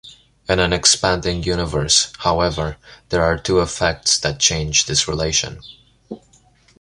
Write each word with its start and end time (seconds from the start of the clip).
In 0.49 0.57
an 0.57 0.73
expanding 0.73 1.43
universe, 1.43 2.11
however, 2.17 2.77
there 3.09 3.21
are 3.23 3.37
two 3.37 3.59
effects 3.59 4.17
that 4.17 4.39
change 4.39 4.87
this 4.87 5.07
relation. 5.07 5.61